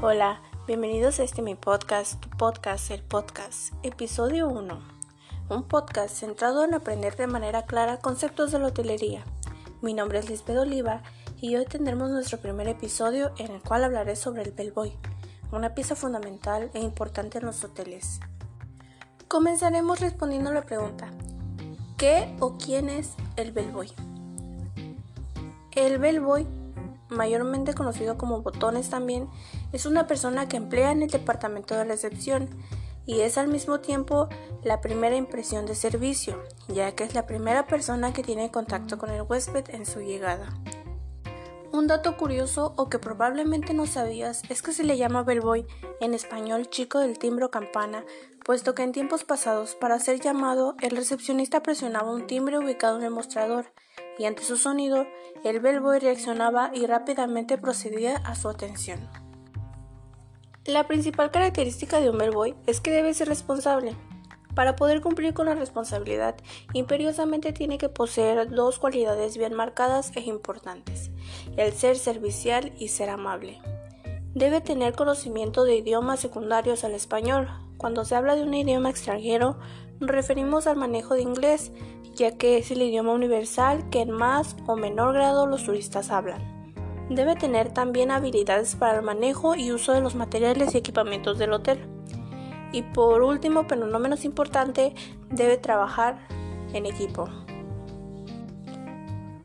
Hola, 0.00 0.40
bienvenidos 0.68 1.18
a 1.18 1.24
este 1.24 1.42
mi 1.42 1.56
podcast, 1.56 2.20
tu 2.20 2.30
podcast, 2.30 2.92
el 2.92 3.02
podcast, 3.02 3.72
episodio 3.82 4.48
1. 4.48 4.78
Un 5.48 5.64
podcast 5.64 6.14
centrado 6.14 6.64
en 6.64 6.72
aprender 6.72 7.16
de 7.16 7.26
manera 7.26 7.66
clara 7.66 7.96
conceptos 7.96 8.52
de 8.52 8.60
la 8.60 8.68
hotelería. 8.68 9.24
Mi 9.82 9.94
nombre 9.94 10.20
es 10.20 10.30
Lisbeth 10.30 10.58
Oliva 10.58 11.02
y 11.40 11.56
hoy 11.56 11.66
tendremos 11.66 12.10
nuestro 12.10 12.38
primer 12.38 12.68
episodio 12.68 13.32
en 13.38 13.50
el 13.50 13.60
cual 13.60 13.82
hablaré 13.82 14.14
sobre 14.14 14.42
el 14.42 14.52
bellboy, 14.52 14.92
una 15.50 15.74
pieza 15.74 15.96
fundamental 15.96 16.70
e 16.74 16.78
importante 16.78 17.38
en 17.38 17.46
los 17.46 17.64
hoteles. 17.64 18.20
Comenzaremos 19.26 19.98
respondiendo 19.98 20.50
a 20.50 20.54
la 20.54 20.62
pregunta, 20.62 21.10
¿qué 21.96 22.36
o 22.38 22.56
quién 22.56 22.88
es 22.88 23.14
el 23.34 23.50
bellboy? 23.50 23.90
El 25.72 25.98
bellboy 25.98 26.46
mayormente 27.08 27.74
conocido 27.74 28.16
como 28.16 28.42
botones 28.42 28.90
también, 28.90 29.28
es 29.72 29.86
una 29.86 30.06
persona 30.06 30.48
que 30.48 30.56
emplea 30.56 30.92
en 30.92 31.02
el 31.02 31.10
departamento 31.10 31.74
de 31.74 31.84
recepción 31.84 32.48
y 33.06 33.20
es 33.20 33.38
al 33.38 33.48
mismo 33.48 33.80
tiempo 33.80 34.28
la 34.62 34.80
primera 34.80 35.16
impresión 35.16 35.64
de 35.64 35.74
servicio, 35.74 36.42
ya 36.68 36.94
que 36.94 37.04
es 37.04 37.14
la 37.14 37.26
primera 37.26 37.66
persona 37.66 38.12
que 38.12 38.22
tiene 38.22 38.50
contacto 38.50 38.98
con 38.98 39.10
el 39.10 39.22
huésped 39.22 39.64
en 39.70 39.86
su 39.86 40.00
llegada. 40.00 40.50
Un 41.70 41.86
dato 41.86 42.16
curioso 42.16 42.74
o 42.76 42.88
que 42.88 42.98
probablemente 42.98 43.72
no 43.72 43.86
sabías 43.86 44.42
es 44.50 44.62
que 44.62 44.72
se 44.72 44.84
le 44.84 44.96
llama 44.96 45.22
bellboy 45.22 45.66
en 46.00 46.12
español 46.12 46.68
chico 46.68 46.98
del 46.98 47.18
timbro 47.18 47.50
campana, 47.50 48.04
puesto 48.44 48.74
que 48.74 48.82
en 48.82 48.92
tiempos 48.92 49.24
pasados 49.24 49.74
para 49.74 49.98
ser 49.98 50.20
llamado 50.20 50.76
el 50.80 50.96
recepcionista 50.96 51.62
presionaba 51.62 52.12
un 52.12 52.26
timbre 52.26 52.58
ubicado 52.58 52.98
en 52.98 53.04
el 53.04 53.10
mostrador 53.10 53.66
y 54.18 54.24
ante 54.24 54.42
su 54.42 54.56
sonido 54.56 55.06
el 55.44 55.60
bellboy 55.60 55.98
reaccionaba 55.98 56.70
y 56.74 56.86
rápidamente 56.86 57.58
procedía 57.58 58.16
a 58.16 58.34
su 58.34 58.48
atención. 58.48 59.08
La 60.64 60.86
principal 60.86 61.30
característica 61.30 62.00
de 62.00 62.10
un 62.10 62.18
bellboy 62.18 62.54
es 62.66 62.80
que 62.80 62.90
debe 62.90 63.14
ser 63.14 63.28
responsable. 63.28 63.96
Para 64.54 64.76
poder 64.76 65.00
cumplir 65.00 65.34
con 65.34 65.46
la 65.46 65.54
responsabilidad, 65.54 66.34
imperiosamente 66.72 67.52
tiene 67.52 67.78
que 67.78 67.88
poseer 67.88 68.50
dos 68.50 68.78
cualidades 68.78 69.38
bien 69.38 69.54
marcadas 69.54 70.10
e 70.16 70.20
importantes, 70.20 71.10
el 71.56 71.72
ser 71.72 71.96
servicial 71.96 72.72
y 72.76 72.88
ser 72.88 73.08
amable. 73.08 73.60
Debe 74.34 74.60
tener 74.60 74.94
conocimiento 74.94 75.64
de 75.64 75.76
idiomas 75.76 76.20
secundarios 76.20 76.84
al 76.84 76.92
español. 76.92 77.48
Cuando 77.76 78.04
se 78.04 78.16
habla 78.16 78.34
de 78.34 78.42
un 78.42 78.52
idioma 78.52 78.90
extranjero, 78.90 79.58
referimos 80.00 80.66
al 80.66 80.76
manejo 80.76 81.14
de 81.14 81.22
inglés, 81.22 81.72
ya 82.14 82.36
que 82.36 82.58
es 82.58 82.70
el 82.70 82.82
idioma 82.82 83.12
universal 83.12 83.88
que 83.90 84.00
en 84.00 84.10
más 84.10 84.56
o 84.66 84.76
menor 84.76 85.14
grado 85.14 85.46
los 85.46 85.64
turistas 85.64 86.10
hablan. 86.10 86.74
Debe 87.10 87.36
tener 87.36 87.72
también 87.72 88.10
habilidades 88.10 88.76
para 88.76 88.98
el 88.98 89.04
manejo 89.04 89.54
y 89.54 89.72
uso 89.72 89.92
de 89.92 90.00
los 90.00 90.14
materiales 90.14 90.74
y 90.74 90.78
equipamientos 90.78 91.38
del 91.38 91.52
hotel. 91.52 91.78
Y 92.72 92.82
por 92.82 93.22
último, 93.22 93.66
pero 93.66 93.86
no 93.86 93.98
menos 93.98 94.24
importante, 94.24 94.94
debe 95.30 95.56
trabajar 95.56 96.18
en 96.74 96.84
equipo. 96.84 97.28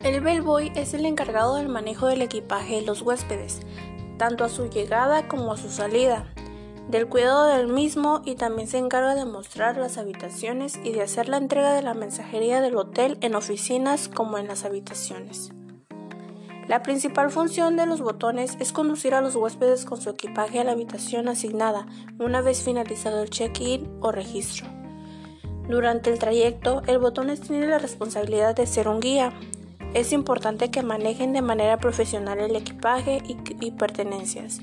El 0.00 0.20
bellboy 0.20 0.72
es 0.74 0.94
el 0.94 1.06
encargado 1.06 1.54
del 1.54 1.68
manejo 1.68 2.08
del 2.08 2.22
equipaje 2.22 2.76
de 2.76 2.82
los 2.82 3.02
huéspedes, 3.02 3.60
tanto 4.18 4.42
a 4.42 4.48
su 4.48 4.68
llegada 4.68 5.28
como 5.28 5.52
a 5.52 5.56
su 5.56 5.70
salida, 5.70 6.34
del 6.88 7.08
cuidado 7.08 7.46
del 7.46 7.68
mismo 7.68 8.22
y 8.24 8.34
también 8.34 8.68
se 8.68 8.78
encarga 8.78 9.14
de 9.14 9.24
mostrar 9.24 9.76
las 9.76 9.98
habitaciones 9.98 10.78
y 10.82 10.92
de 10.92 11.02
hacer 11.02 11.28
la 11.28 11.36
entrega 11.36 11.72
de 11.74 11.82
la 11.82 11.94
mensajería 11.94 12.60
del 12.60 12.76
hotel 12.76 13.18
en 13.20 13.34
oficinas 13.34 14.08
como 14.08 14.38
en 14.38 14.48
las 14.48 14.64
habitaciones. 14.64 15.52
La 16.68 16.82
principal 16.82 17.30
función 17.30 17.76
de 17.76 17.86
los 17.86 18.00
botones 18.00 18.56
es 18.60 18.72
conducir 18.72 19.14
a 19.14 19.20
los 19.20 19.36
huéspedes 19.36 19.84
con 19.84 20.00
su 20.00 20.10
equipaje 20.10 20.60
a 20.60 20.64
la 20.64 20.72
habitación 20.72 21.28
asignada 21.28 21.86
una 22.18 22.40
vez 22.40 22.62
finalizado 22.62 23.22
el 23.22 23.30
check-in 23.30 23.90
o 24.00 24.12
registro. 24.12 24.66
Durante 25.68 26.10
el 26.10 26.18
trayecto, 26.18 26.82
el 26.86 26.98
botones 26.98 27.40
tiene 27.40 27.66
la 27.66 27.78
responsabilidad 27.78 28.54
de 28.54 28.66
ser 28.66 28.88
un 28.88 29.00
guía. 29.00 29.32
Es 29.94 30.12
importante 30.12 30.70
que 30.70 30.82
manejen 30.82 31.32
de 31.32 31.42
manera 31.42 31.78
profesional 31.78 32.40
el 32.40 32.56
equipaje 32.56 33.22
y, 33.26 33.36
y 33.60 33.70
pertenencias 33.72 34.60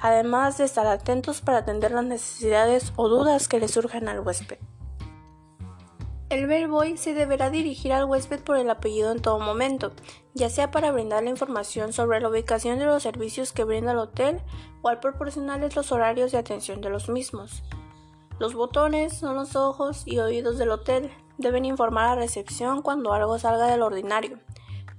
además 0.00 0.58
de 0.58 0.64
estar 0.64 0.86
atentos 0.86 1.40
para 1.40 1.58
atender 1.58 1.92
las 1.92 2.04
necesidades 2.04 2.92
o 2.96 3.08
dudas 3.08 3.48
que 3.48 3.58
le 3.58 3.68
surjan 3.68 4.08
al 4.08 4.20
huésped. 4.20 4.58
El 6.30 6.46
bellboy 6.46 6.98
se 6.98 7.14
deberá 7.14 7.48
dirigir 7.48 7.94
al 7.94 8.04
huésped 8.04 8.40
por 8.40 8.58
el 8.58 8.68
apellido 8.68 9.12
en 9.12 9.22
todo 9.22 9.40
momento, 9.40 9.92
ya 10.34 10.50
sea 10.50 10.70
para 10.70 10.92
brindarle 10.92 11.30
información 11.30 11.94
sobre 11.94 12.20
la 12.20 12.28
ubicación 12.28 12.78
de 12.78 12.84
los 12.84 13.02
servicios 13.02 13.52
que 13.52 13.64
brinda 13.64 13.92
el 13.92 13.98
hotel 13.98 14.42
o 14.82 14.90
al 14.90 15.00
proporcionarles 15.00 15.74
los 15.74 15.90
horarios 15.90 16.30
de 16.30 16.38
atención 16.38 16.82
de 16.82 16.90
los 16.90 17.08
mismos. 17.08 17.62
Los 18.38 18.52
botones 18.52 19.16
son 19.16 19.36
los 19.36 19.56
ojos 19.56 20.02
y 20.04 20.18
oídos 20.18 20.58
del 20.58 20.70
hotel. 20.70 21.10
Deben 21.38 21.64
informar 21.64 22.10
a 22.10 22.14
recepción 22.14 22.82
cuando 22.82 23.14
algo 23.14 23.38
salga 23.38 23.66
del 23.66 23.82
ordinario, 23.82 24.38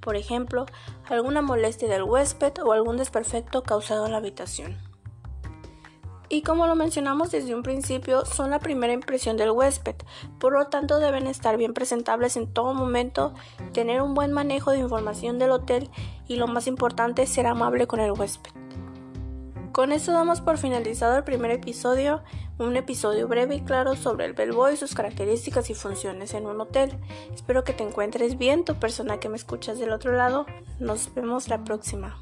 por 0.01 0.16
ejemplo, 0.16 0.66
alguna 1.07 1.43
molestia 1.43 1.87
del 1.87 2.03
huésped 2.03 2.53
o 2.63 2.71
algún 2.71 2.97
desperfecto 2.97 3.61
causado 3.61 4.07
en 4.07 4.13
la 4.13 4.17
habitación 4.17 4.88
y 6.29 6.44
como 6.44 6.67
lo 6.67 6.75
mencionamos 6.75 7.31
desde 7.31 7.56
un 7.56 7.63
principio, 7.63 8.25
son 8.25 8.51
la 8.51 8.59
primera 8.59 8.94
impresión 8.94 9.35
del 9.35 9.51
huésped, 9.51 9.95
por 10.40 10.53
lo 10.53 10.67
tanto 10.67 11.00
deben 11.00 11.28
estar 11.28 11.57
bien 11.57 11.73
presentables 11.73 12.38
en 12.38 12.47
todo 12.47 12.73
momento, 12.73 13.34
tener 13.73 14.01
un 14.01 14.13
buen 14.13 14.31
manejo 14.31 14.72
de 14.72 14.79
información 14.79 15.40
del 15.40 15.51
hotel 15.51 15.90
y 16.28 16.35
lo 16.35 16.47
más 16.47 16.67
importante, 16.67 17.25
ser 17.25 17.47
amable 17.47 17.88
con 17.88 18.00
el 18.00 18.12
huésped. 18.12 18.51
Con 19.72 19.91
esto 19.91 20.12
damos 20.12 20.41
por 20.41 20.57
finalizado 20.57 21.17
el 21.17 21.23
primer 21.23 21.51
episodio, 21.51 22.22
un 22.57 22.75
episodio 22.75 23.28
breve 23.28 23.56
y 23.56 23.61
claro 23.61 23.96
sobre 23.96 24.25
el 24.25 24.34
bellboy, 24.34 24.75
sus 24.75 24.94
características 24.94 25.69
y 25.69 25.73
funciones 25.73 26.34
en 26.34 26.47
un 26.47 26.59
hotel. 26.59 26.97
Espero 27.34 27.63
que 27.63 27.73
te 27.73 27.84
encuentres 27.84 28.38
bien, 28.38 28.66
tu 28.66 28.75
persona 28.75 29.19
que 29.19 29.29
me 29.29 29.38
escuchas 29.38 29.79
del 29.79 29.94
otro 29.94 30.11
lado. 30.13 30.46
Nos 30.79 31.13
vemos 31.13 31.47
la 31.47 31.63
próxima. 31.63 32.22